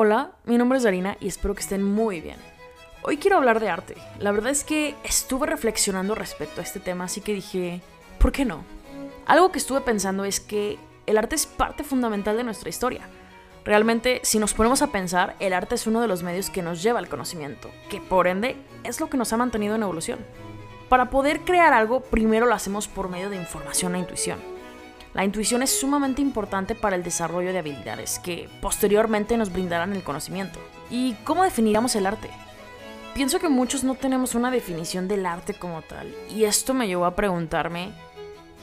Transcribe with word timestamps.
Hola, 0.00 0.30
mi 0.44 0.56
nombre 0.58 0.78
es 0.78 0.84
Darina 0.84 1.16
y 1.18 1.26
espero 1.26 1.56
que 1.56 1.60
estén 1.60 1.82
muy 1.82 2.20
bien. 2.20 2.36
Hoy 3.02 3.16
quiero 3.16 3.36
hablar 3.36 3.58
de 3.58 3.68
arte. 3.68 3.96
La 4.20 4.30
verdad 4.30 4.52
es 4.52 4.62
que 4.62 4.94
estuve 5.02 5.48
reflexionando 5.48 6.14
respecto 6.14 6.60
a 6.60 6.62
este 6.62 6.78
tema, 6.78 7.06
así 7.06 7.20
que 7.20 7.34
dije, 7.34 7.80
¿por 8.20 8.30
qué 8.30 8.44
no? 8.44 8.62
Algo 9.26 9.50
que 9.50 9.58
estuve 9.58 9.80
pensando 9.80 10.24
es 10.24 10.38
que 10.38 10.78
el 11.06 11.18
arte 11.18 11.34
es 11.34 11.46
parte 11.46 11.82
fundamental 11.82 12.36
de 12.36 12.44
nuestra 12.44 12.68
historia. 12.68 13.08
Realmente, 13.64 14.20
si 14.22 14.38
nos 14.38 14.54
ponemos 14.54 14.82
a 14.82 14.92
pensar, 14.92 15.34
el 15.40 15.52
arte 15.52 15.74
es 15.74 15.88
uno 15.88 16.00
de 16.00 16.06
los 16.06 16.22
medios 16.22 16.48
que 16.48 16.62
nos 16.62 16.80
lleva 16.80 17.00
al 17.00 17.08
conocimiento, 17.08 17.68
que 17.90 18.00
por 18.00 18.28
ende 18.28 18.54
es 18.84 19.00
lo 19.00 19.10
que 19.10 19.16
nos 19.16 19.32
ha 19.32 19.36
mantenido 19.36 19.74
en 19.74 19.82
evolución. 19.82 20.20
Para 20.88 21.10
poder 21.10 21.40
crear 21.40 21.72
algo, 21.72 22.02
primero 22.02 22.46
lo 22.46 22.54
hacemos 22.54 22.86
por 22.86 23.08
medio 23.08 23.30
de 23.30 23.36
información 23.36 23.96
e 23.96 23.98
intuición. 23.98 24.57
La 25.14 25.24
intuición 25.24 25.62
es 25.62 25.78
sumamente 25.78 26.20
importante 26.20 26.74
para 26.74 26.94
el 26.94 27.02
desarrollo 27.02 27.52
de 27.52 27.58
habilidades 27.58 28.18
que 28.18 28.48
posteriormente 28.60 29.36
nos 29.36 29.52
brindarán 29.52 29.94
el 29.94 30.02
conocimiento. 30.02 30.58
¿Y 30.90 31.14
cómo 31.24 31.44
definiríamos 31.44 31.96
el 31.96 32.06
arte? 32.06 32.28
Pienso 33.14 33.40
que 33.40 33.48
muchos 33.48 33.84
no 33.84 33.94
tenemos 33.94 34.34
una 34.34 34.50
definición 34.50 35.08
del 35.08 35.26
arte 35.26 35.54
como 35.54 35.82
tal, 35.82 36.14
y 36.30 36.44
esto 36.44 36.74
me 36.74 36.86
llevó 36.86 37.06
a 37.06 37.16
preguntarme 37.16 37.90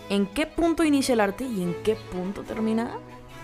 ¿en 0.10 0.28
qué 0.28 0.46
punto 0.46 0.84
inicia 0.84 1.14
el 1.14 1.20
arte 1.20 1.44
y 1.44 1.64
en 1.64 1.76
qué 1.84 1.96
punto 1.96 2.44
termina? 2.44 2.92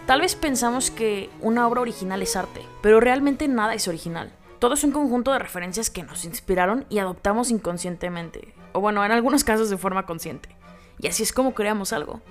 Tal 0.05 0.22
vez 0.22 0.36
pensamos 0.36 0.91
que 0.91 1.30
una 1.41 1.67
obra 1.67 1.81
original 1.81 2.22
es 2.22 2.36
arte, 2.36 2.61
pero 2.81 2.99
realmente 2.99 3.47
nada 3.47 3.73
es 3.73 3.88
original. 3.88 4.31
Todo 4.59 4.75
es 4.75 4.83
un 4.83 4.91
conjunto 4.91 5.31
de 5.33 5.39
referencias 5.39 5.89
que 5.89 6.03
nos 6.03 6.23
inspiraron 6.23 6.86
y 6.88 6.99
adoptamos 6.99 7.49
inconscientemente, 7.49 8.53
o 8.73 8.80
bueno, 8.80 9.03
en 9.03 9.11
algunos 9.11 9.44
casos 9.44 9.70
de 9.70 9.77
forma 9.77 10.05
consciente. 10.05 10.55
Y 10.99 11.08
así 11.08 11.23
es 11.23 11.33
como 11.33 11.53
creamos 11.55 11.94
algo 11.94 12.22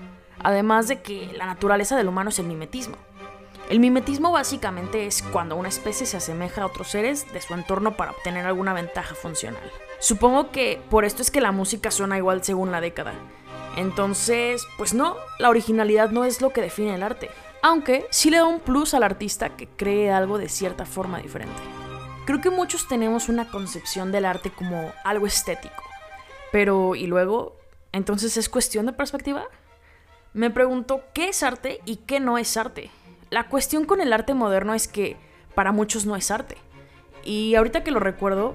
además 0.43 0.89
de 0.89 1.03
que 1.03 1.33
la 1.37 1.47
naturaleza 1.47 1.97
del 1.97 2.09
humano 2.09 2.31
es 2.31 2.39
el 2.39 2.47
mimetismo. 2.47 2.97
El 3.69 3.79
mimetismo 3.79 4.33
básicamente 4.33 5.07
es 5.07 5.23
cuando 5.23 5.55
una 5.55 5.69
especie 5.69 6.05
se 6.05 6.17
asemeja 6.17 6.63
a 6.63 6.67
otros 6.67 6.89
seres 6.89 7.33
de 7.33 7.41
su 7.41 7.55
entorno 7.55 7.97
para 7.97 8.11
obtener 8.11 8.45
alguna 8.45 8.73
ventaja 8.73 9.15
funcional. 9.15 9.63
Supongo 10.01 10.51
que 10.51 10.81
por 10.91 11.05
esto 11.05 11.23
es 11.23 11.31
que 11.31 11.41
la 11.41 11.53
música 11.53 11.93
suena 11.93 12.19
igual 12.19 12.43
según 12.43 12.73
la 12.73 12.81
década. 12.81 13.13
Entonces, 13.77 14.67
pues 14.77 14.93
no, 14.93 15.17
la 15.39 15.51
originalidad 15.51 16.11
no 16.11 16.25
es 16.25 16.41
lo 16.41 16.51
que 16.51 16.63
define 16.63 16.97
el 16.97 17.05
arte, 17.05 17.31
aunque 17.63 18.07
sí 18.11 18.31
le 18.31 18.39
da 18.39 18.45
un 18.45 18.59
plus 18.61 18.95
al 18.95 19.05
artista 19.05 19.51
que 19.51 19.69
cree 19.69 20.11
algo 20.11 20.39
de 20.39 20.49
cierta 20.49 20.85
forma 20.85 21.19
diferente. 21.19 21.63
Creo 22.25 22.41
que 22.41 22.51
muchos 22.51 22.89
tenemos 22.89 23.29
una 23.29 23.49
concepción 23.49 24.11
del 24.11 24.25
arte 24.25 24.51
como 24.51 24.93
algo 25.05 25.27
estético, 25.27 25.85
pero 26.51 26.95
¿y 26.95 27.07
luego? 27.07 27.57
¿Entonces 27.93 28.37
es 28.37 28.49
cuestión 28.49 28.87
de 28.87 28.93
perspectiva? 28.93 29.45
Me 30.33 30.51
pregunto 30.51 31.03
qué 31.13 31.29
es 31.29 31.43
arte 31.43 31.81
y 31.85 31.97
qué 31.97 32.21
no 32.21 32.39
es 32.39 32.57
arte. 32.57 32.91
La 33.31 33.49
cuestión 33.49 33.85
con 33.85 34.01
el 34.01 34.13
arte 34.13 34.35
moderno 34.35 34.75
es 34.75 34.89
que 34.89 35.17
para 35.55 35.73
muchos 35.73 36.07
no 36.07 36.17
es 36.17 36.31
arte. 36.31 36.57
Y 37.25 37.55
ahorita 37.55 37.83
que 37.83 37.91
lo 37.91 38.01
recuerdo, 38.01 38.55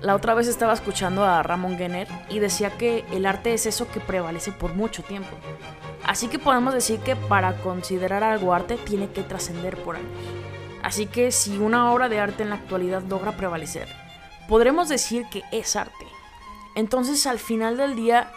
la 0.00 0.16
otra 0.16 0.34
vez 0.34 0.48
estaba 0.48 0.72
escuchando 0.72 1.24
a 1.24 1.42
Ramón 1.42 1.78
Genner 1.78 2.08
y 2.28 2.40
decía 2.40 2.70
que 2.76 3.04
el 3.12 3.24
arte 3.24 3.54
es 3.54 3.66
eso 3.66 3.90
que 3.90 4.00
prevalece 4.00 4.50
por 4.50 4.74
mucho 4.74 5.02
tiempo. 5.02 5.30
Así 6.04 6.28
que 6.28 6.40
podemos 6.40 6.74
decir 6.74 6.98
que 7.00 7.14
para 7.14 7.56
considerar 7.58 8.24
algo 8.24 8.52
arte 8.52 8.76
tiene 8.76 9.10
que 9.10 9.22
trascender 9.22 9.76
por 9.78 9.96
años. 9.96 10.10
Así 10.82 11.06
que 11.06 11.30
si 11.30 11.58
una 11.58 11.92
obra 11.92 12.08
de 12.08 12.18
arte 12.18 12.42
en 12.42 12.50
la 12.50 12.56
actualidad 12.56 13.02
logra 13.02 13.36
prevalecer, 13.36 13.88
podremos 14.48 14.88
decir 14.88 15.26
que 15.30 15.44
es 15.52 15.76
arte. 15.76 16.06
Entonces 16.74 17.26
al 17.26 17.38
final 17.38 17.76
del 17.76 17.94
día 17.94 18.32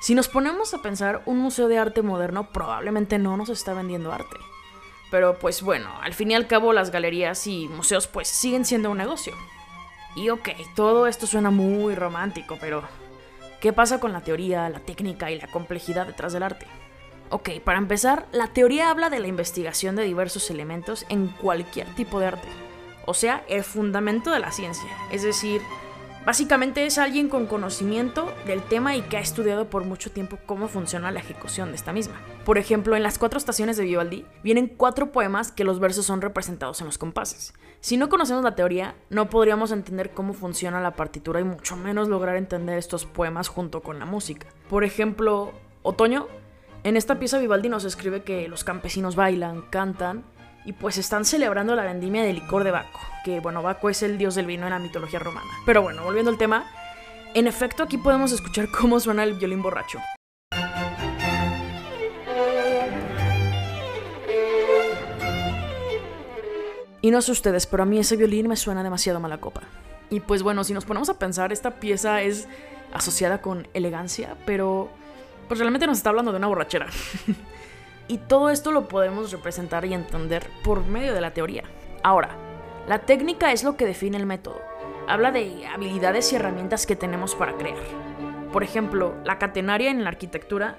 si 0.00 0.14
nos 0.14 0.28
ponemos 0.28 0.74
a 0.74 0.82
pensar, 0.82 1.22
un 1.26 1.38
museo 1.38 1.68
de 1.68 1.78
arte 1.78 2.02
moderno 2.02 2.50
probablemente 2.50 3.18
no 3.18 3.36
nos 3.36 3.48
está 3.48 3.74
vendiendo 3.74 4.12
arte. 4.12 4.36
Pero 5.10 5.38
pues 5.38 5.62
bueno, 5.62 5.88
al 6.02 6.14
fin 6.14 6.30
y 6.30 6.34
al 6.34 6.46
cabo 6.46 6.72
las 6.72 6.90
galerías 6.90 7.46
y 7.46 7.68
museos 7.68 8.06
pues 8.06 8.28
siguen 8.28 8.64
siendo 8.64 8.90
un 8.90 8.98
negocio. 8.98 9.34
Y 10.14 10.30
ok, 10.30 10.48
todo 10.74 11.06
esto 11.06 11.26
suena 11.26 11.50
muy 11.50 11.94
romántico, 11.94 12.56
pero 12.60 12.82
¿qué 13.60 13.72
pasa 13.72 14.00
con 14.00 14.12
la 14.12 14.22
teoría, 14.22 14.68
la 14.68 14.80
técnica 14.80 15.30
y 15.30 15.40
la 15.40 15.46
complejidad 15.46 16.06
detrás 16.06 16.32
del 16.32 16.42
arte? 16.42 16.66
Ok, 17.28 17.50
para 17.64 17.78
empezar, 17.78 18.26
la 18.32 18.48
teoría 18.48 18.90
habla 18.90 19.10
de 19.10 19.18
la 19.18 19.26
investigación 19.26 19.96
de 19.96 20.04
diversos 20.04 20.50
elementos 20.50 21.04
en 21.08 21.28
cualquier 21.28 21.92
tipo 21.94 22.20
de 22.20 22.26
arte. 22.26 22.48
O 23.04 23.14
sea, 23.14 23.44
el 23.48 23.64
fundamento 23.64 24.30
de 24.30 24.38
la 24.38 24.52
ciencia, 24.52 24.90
es 25.12 25.22
decir, 25.22 25.60
Básicamente 26.26 26.84
es 26.86 26.98
alguien 26.98 27.28
con 27.28 27.46
conocimiento 27.46 28.34
del 28.48 28.60
tema 28.60 28.96
y 28.96 29.02
que 29.02 29.16
ha 29.16 29.20
estudiado 29.20 29.70
por 29.70 29.84
mucho 29.84 30.10
tiempo 30.10 30.40
cómo 30.44 30.66
funciona 30.66 31.12
la 31.12 31.20
ejecución 31.20 31.68
de 31.68 31.76
esta 31.76 31.92
misma. 31.92 32.16
Por 32.44 32.58
ejemplo, 32.58 32.96
en 32.96 33.04
las 33.04 33.16
cuatro 33.16 33.38
estaciones 33.38 33.76
de 33.76 33.84
Vivaldi 33.84 34.26
vienen 34.42 34.66
cuatro 34.66 35.12
poemas 35.12 35.52
que 35.52 35.62
los 35.62 35.78
versos 35.78 36.04
son 36.04 36.20
representados 36.20 36.80
en 36.80 36.88
los 36.88 36.98
compases. 36.98 37.54
Si 37.78 37.96
no 37.96 38.08
conocemos 38.08 38.42
la 38.42 38.56
teoría, 38.56 38.96
no 39.08 39.30
podríamos 39.30 39.70
entender 39.70 40.10
cómo 40.10 40.32
funciona 40.32 40.80
la 40.80 40.96
partitura 40.96 41.38
y 41.38 41.44
mucho 41.44 41.76
menos 41.76 42.08
lograr 42.08 42.34
entender 42.34 42.76
estos 42.76 43.06
poemas 43.06 43.46
junto 43.46 43.80
con 43.80 44.00
la 44.00 44.04
música. 44.04 44.48
Por 44.68 44.82
ejemplo, 44.82 45.52
Otoño, 45.84 46.26
en 46.82 46.96
esta 46.96 47.20
pieza 47.20 47.38
Vivaldi 47.38 47.68
nos 47.68 47.84
escribe 47.84 48.24
que 48.24 48.48
los 48.48 48.64
campesinos 48.64 49.14
bailan, 49.14 49.62
cantan 49.70 50.24
y 50.66 50.72
pues 50.72 50.98
están 50.98 51.24
celebrando 51.24 51.76
la 51.76 51.84
vendimia 51.84 52.24
de 52.24 52.32
licor 52.32 52.64
de 52.64 52.72
Baco, 52.72 53.00
que 53.24 53.38
bueno, 53.38 53.62
Baco 53.62 53.88
es 53.88 54.02
el 54.02 54.18
dios 54.18 54.34
del 54.34 54.46
vino 54.46 54.64
en 54.66 54.70
la 54.70 54.80
mitología 54.80 55.20
romana. 55.20 55.50
Pero 55.64 55.80
bueno, 55.80 56.02
volviendo 56.02 56.30
al 56.30 56.38
tema, 56.38 56.66
en 57.34 57.46
efecto 57.46 57.84
aquí 57.84 57.96
podemos 57.96 58.32
escuchar 58.32 58.68
cómo 58.70 58.98
suena 58.98 59.22
el 59.22 59.34
violín 59.34 59.62
borracho. 59.62 60.00
Y 67.00 67.12
no 67.12 67.22
sé 67.22 67.30
ustedes, 67.30 67.66
pero 67.66 67.84
a 67.84 67.86
mí 67.86 68.00
ese 68.00 68.16
violín 68.16 68.48
me 68.48 68.56
suena 68.56 68.82
demasiado 68.82 69.20
mala 69.20 69.38
copa. 69.38 69.62
Y 70.10 70.18
pues 70.18 70.42
bueno, 70.42 70.64
si 70.64 70.74
nos 70.74 70.84
ponemos 70.84 71.08
a 71.08 71.16
pensar, 71.16 71.52
esta 71.52 71.78
pieza 71.78 72.22
es 72.22 72.48
asociada 72.92 73.40
con 73.40 73.68
elegancia, 73.72 74.36
pero 74.44 74.90
pues 75.46 75.60
realmente 75.60 75.86
nos 75.86 75.98
está 75.98 76.10
hablando 76.10 76.32
de 76.32 76.38
una 76.38 76.48
borrachera. 76.48 76.86
Y 78.08 78.18
todo 78.18 78.50
esto 78.50 78.70
lo 78.70 78.88
podemos 78.88 79.32
representar 79.32 79.84
y 79.84 79.94
entender 79.94 80.46
por 80.62 80.84
medio 80.86 81.12
de 81.12 81.20
la 81.20 81.32
teoría. 81.32 81.64
Ahora, 82.02 82.36
la 82.86 83.00
técnica 83.00 83.52
es 83.52 83.64
lo 83.64 83.76
que 83.76 83.86
define 83.86 84.16
el 84.16 84.26
método. 84.26 84.60
Habla 85.08 85.32
de 85.32 85.66
habilidades 85.66 86.32
y 86.32 86.36
herramientas 86.36 86.86
que 86.86 86.96
tenemos 86.96 87.34
para 87.34 87.56
crear. 87.56 87.78
Por 88.52 88.62
ejemplo, 88.62 89.14
la 89.24 89.38
catenaria 89.38 89.90
en 89.90 90.04
la 90.04 90.10
arquitectura. 90.10 90.76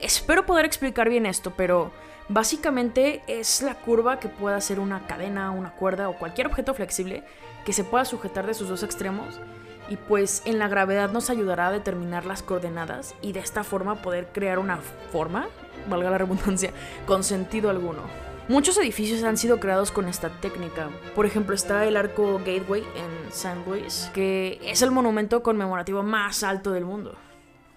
Espero 0.00 0.44
poder 0.44 0.66
explicar 0.66 1.08
bien 1.08 1.24
esto, 1.24 1.54
pero 1.56 1.92
básicamente 2.28 3.22
es 3.26 3.62
la 3.62 3.74
curva 3.74 4.20
que 4.20 4.28
pueda 4.28 4.60
ser 4.60 4.80
una 4.80 5.06
cadena, 5.06 5.50
una 5.50 5.72
cuerda 5.72 6.10
o 6.10 6.18
cualquier 6.18 6.46
objeto 6.46 6.74
flexible 6.74 7.22
que 7.64 7.72
se 7.72 7.84
pueda 7.84 8.04
sujetar 8.04 8.46
de 8.46 8.54
sus 8.54 8.68
dos 8.68 8.82
extremos 8.82 9.40
y 9.88 9.96
pues 9.96 10.42
en 10.44 10.58
la 10.58 10.68
gravedad 10.68 11.10
nos 11.10 11.30
ayudará 11.30 11.68
a 11.68 11.72
determinar 11.72 12.26
las 12.26 12.42
coordenadas 12.42 13.14
y 13.22 13.32
de 13.32 13.40
esta 13.40 13.64
forma 13.64 14.02
poder 14.02 14.28
crear 14.32 14.58
una 14.58 14.78
forma, 15.12 15.48
valga 15.88 16.10
la 16.10 16.18
redundancia, 16.18 16.72
con 17.06 17.24
sentido 17.24 17.70
alguno. 17.70 18.02
Muchos 18.48 18.78
edificios 18.78 19.24
han 19.24 19.36
sido 19.36 19.58
creados 19.58 19.90
con 19.90 20.06
esta 20.06 20.28
técnica. 20.28 20.88
Por 21.16 21.26
ejemplo, 21.26 21.54
está 21.54 21.84
el 21.84 21.96
arco 21.96 22.38
Gateway 22.38 22.82
en 22.82 23.32
San 23.32 23.64
Luis, 23.64 24.08
que 24.14 24.60
es 24.62 24.82
el 24.82 24.92
monumento 24.92 25.42
conmemorativo 25.42 26.04
más 26.04 26.44
alto 26.44 26.70
del 26.70 26.84
mundo. 26.84 27.16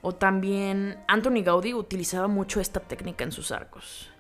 O 0.02 0.14
también 0.14 1.00
Anthony 1.08 1.44
Gaudí 1.44 1.74
utilizaba 1.74 2.28
mucho 2.28 2.62
esta 2.62 2.80
técnica 2.80 3.24
en 3.24 3.32
sus 3.32 3.52
arcos. 3.52 4.12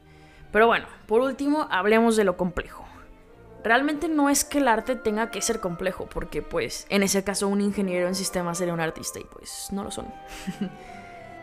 Pero 0.51 0.66
bueno, 0.66 0.88
por 1.06 1.21
último, 1.21 1.67
hablemos 1.69 2.16
de 2.16 2.23
lo 2.23 2.35
complejo. 2.35 2.88
Realmente 3.64 4.08
no 4.08 4.30
es 4.30 4.46
que 4.46 4.59
el 4.59 4.68
arte 4.68 4.96
tenga 4.96 5.31
que 5.31 5.42
ser 5.42 5.59
complejo, 5.59 6.08
porque 6.08 6.42
pues 6.42 6.86
en 6.90 7.03
ese 7.03 7.24
caso 7.24 7.47
un 7.47 7.62
ingeniero 7.62 8.08
en 8.08 8.16
sistemas 8.16 8.58
sería 8.58 8.74
un 8.74 8.80
artista 8.80 9.20
y 9.20 9.25
pues 9.25 9.68
no 9.72 9.84
lo 9.84 9.92
son. 9.92 10.08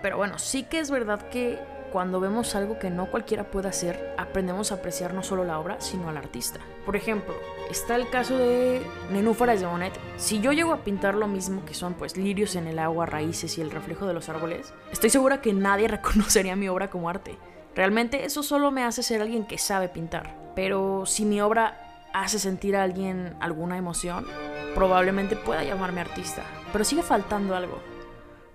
Pero 0.03 0.17
bueno, 0.17 0.39
sí 0.39 0.65
que 0.65 0.79
es 0.79 0.91
verdad 0.91 1.29
que 1.29 1.59
cuando 1.93 2.21
vemos 2.21 2.55
algo 2.55 2.79
que 2.79 2.91
no 2.91 3.11
cualquiera 3.11 3.51
puede 3.51 3.69
hacer, 3.69 4.15
aprendemos 4.19 4.71
a 4.71 4.77
apreciar 4.77 5.15
no 5.15 5.23
solo 5.23 5.45
la 5.45 5.59
obra, 5.59 5.81
sino 5.81 6.09
al 6.09 6.17
artista. 6.17 6.61
Por 6.85 6.97
ejemplo, 6.97 7.35
está 7.71 7.97
el 7.97 8.09
caso 8.11 8.37
de 8.37 8.83
Nenúfares 9.11 9.61
de 9.61 9.67
Monet. 9.67 9.99
Si 10.17 10.41
yo 10.41 10.53
llego 10.53 10.73
a 10.73 10.85
pintar 10.85 11.15
lo 11.15 11.27
mismo 11.27 11.65
que 11.65 11.75
son 11.75 11.95
pues 11.95 12.17
lirios 12.17 12.55
en 12.57 12.67
el 12.67 12.79
agua, 12.79 13.07
raíces 13.07 13.57
y 13.59 13.63
el 13.63 13.71
reflejo 13.71 14.07
de 14.07 14.15
los 14.15 14.29
árboles, 14.29 14.75
estoy 14.91 15.11
segura 15.11 15.41
que 15.41 15.53
nadie 15.53 15.89
reconocería 15.89 16.57
mi 16.57 16.69
obra 16.69 16.91
como 16.91 17.09
arte. 17.09 17.39
Realmente 17.75 18.25
eso 18.25 18.43
solo 18.43 18.71
me 18.71 18.85
hace 18.85 19.03
ser 19.03 19.23
alguien 19.23 19.47
que 19.47 19.59
sabe 19.59 19.89
pintar. 19.89 20.53
Pero 20.55 21.05
si 21.07 21.25
mi 21.25 21.41
obra 21.41 21.86
hace 22.13 22.39
sentir 22.39 22.77
a 22.77 22.83
alguien 22.83 23.37
alguna 23.41 23.77
emoción, 23.77 24.27
probablemente 24.75 25.37
pueda 25.37 25.65
llamarme 25.65 26.01
artista. 26.01 26.43
Pero 26.73 26.85
sigue 26.85 27.03
faltando 27.03 27.55
algo. 27.57 27.81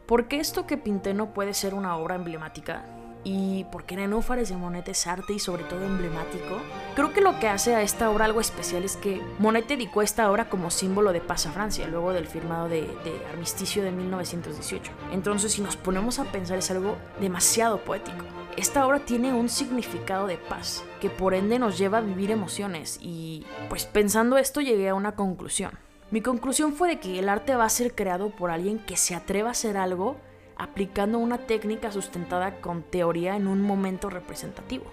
¿Por 0.05 0.27
qué 0.27 0.39
esto 0.39 0.67
que 0.67 0.77
pinté 0.77 1.13
no 1.13 1.33
puede 1.33 1.53
ser 1.53 1.73
una 1.73 1.95
obra 1.95 2.15
emblemática? 2.15 2.85
¿Y 3.23 3.65
por 3.65 3.83
qué 3.83 3.95
Nenúfares 3.95 4.49
de 4.49 4.57
Monet 4.57 4.87
es 4.87 5.05
arte 5.05 5.33
y 5.33 5.39
sobre 5.39 5.63
todo 5.63 5.85
emblemático? 5.85 6.59
Creo 6.95 7.13
que 7.13 7.21
lo 7.21 7.39
que 7.39 7.47
hace 7.47 7.75
a 7.75 7.81
esta 7.83 8.09
obra 8.09 8.25
algo 8.25 8.41
especial 8.41 8.83
es 8.83 8.97
que 8.97 9.21
Monet 9.37 9.67
dedicó 9.67 10.01
esta 10.01 10.29
obra 10.31 10.49
como 10.49 10.71
símbolo 10.71 11.13
de 11.13 11.21
paz 11.21 11.45
a 11.45 11.51
Francia, 11.51 11.87
luego 11.87 12.13
del 12.13 12.27
firmado 12.27 12.67
de, 12.67 12.81
de 12.81 13.25
armisticio 13.31 13.83
de 13.83 13.91
1918. 13.91 14.91
Entonces, 15.11 15.51
si 15.53 15.61
nos 15.61 15.77
ponemos 15.77 16.17
a 16.17 16.25
pensar, 16.25 16.57
es 16.57 16.71
algo 16.71 16.97
demasiado 17.19 17.83
poético. 17.83 18.25
Esta 18.57 18.85
obra 18.85 18.99
tiene 18.99 19.33
un 19.33 19.49
significado 19.49 20.27
de 20.27 20.37
paz, 20.37 20.83
que 20.99 21.09
por 21.09 21.33
ende 21.33 21.59
nos 21.59 21.77
lleva 21.77 21.99
a 21.99 22.01
vivir 22.01 22.31
emociones 22.31 22.99
y 23.01 23.45
pues 23.69 23.85
pensando 23.85 24.37
esto 24.37 24.61
llegué 24.61 24.89
a 24.89 24.95
una 24.95 25.15
conclusión. 25.15 25.71
Mi 26.11 26.21
conclusión 26.21 26.73
fue 26.73 26.89
de 26.89 26.99
que 26.99 27.19
el 27.19 27.29
arte 27.29 27.55
va 27.55 27.65
a 27.65 27.69
ser 27.69 27.95
creado 27.95 28.29
por 28.31 28.51
alguien 28.51 28.79
que 28.79 28.97
se 28.97 29.15
atreva 29.15 29.49
a 29.49 29.51
hacer 29.51 29.77
algo 29.77 30.17
aplicando 30.57 31.17
una 31.17 31.39
técnica 31.39 31.91
sustentada 31.91 32.59
con 32.61 32.83
teoría 32.83 33.35
en 33.35 33.47
un 33.47 33.61
momento 33.61 34.09
representativo. 34.09 34.85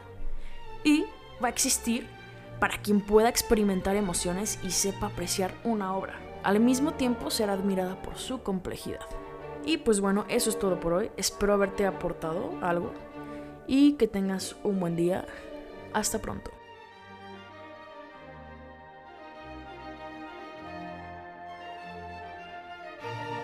Y 0.84 1.04
va 1.42 1.48
a 1.48 1.50
existir 1.50 2.06
para 2.60 2.78
quien 2.78 3.00
pueda 3.00 3.28
experimentar 3.28 3.96
emociones 3.96 4.58
y 4.62 4.70
sepa 4.70 5.06
apreciar 5.06 5.52
una 5.64 5.94
obra. 5.94 6.14
Al 6.42 6.60
mismo 6.60 6.94
tiempo 6.94 7.30
será 7.30 7.52
admirada 7.52 8.00
por 8.00 8.16
su 8.16 8.42
complejidad. 8.42 9.04
Y 9.64 9.78
pues 9.78 10.00
bueno, 10.00 10.24
eso 10.28 10.48
es 10.50 10.58
todo 10.58 10.80
por 10.80 10.92
hoy. 10.92 11.10
Espero 11.16 11.52
haberte 11.52 11.84
aportado 11.84 12.52
algo 12.62 12.92
y 13.68 13.92
que 13.92 14.08
tengas 14.08 14.56
un 14.64 14.80
buen 14.80 14.96
día. 14.96 15.26
Hasta 15.92 16.18
pronto. 16.18 16.57